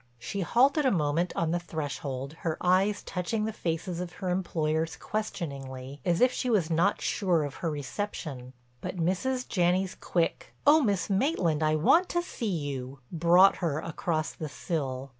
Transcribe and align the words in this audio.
She 0.17 0.41
halted 0.41 0.83
a 0.83 0.89
moment 0.91 1.31
on 1.35 1.51
the 1.51 1.59
threshold, 1.59 2.33
her 2.39 2.57
eyes 2.59 3.03
touching 3.03 3.45
the 3.45 3.53
faces 3.53 3.99
of 3.99 4.13
her 4.13 4.29
employers 4.29 4.95
questioningly, 4.95 6.01
as 6.03 6.21
if 6.21 6.31
she 6.31 6.49
was 6.49 6.71
not 6.71 7.01
sure 7.03 7.43
of 7.43 7.57
her 7.61 7.69
reception. 7.69 8.53
But 8.81 8.97
Mrs. 8.97 9.47
Janney's 9.47 9.93
quick, 9.93 10.55
"Oh, 10.65 10.81
Miss 10.81 11.07
Maitland, 11.11 11.61
I 11.61 11.75
want 11.75 12.09
to 12.09 12.23
see 12.23 12.49
you," 12.49 12.97
brought 13.11 13.57
her 13.57 13.77
across 13.77 14.33
the 14.33 14.49
sill. 14.49 15.09